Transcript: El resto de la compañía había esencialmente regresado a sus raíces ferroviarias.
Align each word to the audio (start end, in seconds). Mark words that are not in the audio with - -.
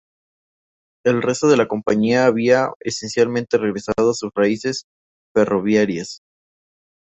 El 1.05 1.21
resto 1.21 1.47
de 1.47 1.57
la 1.57 1.67
compañía 1.67 2.25
había 2.25 2.71
esencialmente 2.79 3.59
regresado 3.59 4.09
a 4.09 4.13
sus 4.15 4.31
raíces 4.35 4.85
ferroviarias. 5.31 6.21